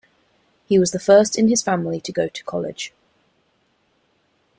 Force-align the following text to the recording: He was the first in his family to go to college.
He 0.65 0.79
was 0.79 0.89
the 0.93 0.99
first 0.99 1.37
in 1.37 1.47
his 1.47 1.61
family 1.61 2.01
to 2.01 2.11
go 2.11 2.27
to 2.27 2.43
college. 2.45 2.91